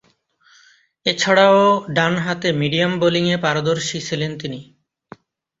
এছাড়াও, 1.05 1.59
ডানহাতে 1.95 2.49
মিডিয়াম 2.53 2.93
বোলিংয়ে 3.01 3.37
পারদর্শী 3.37 3.97
ছিলেন 4.07 4.31
তিনি। 4.37 4.59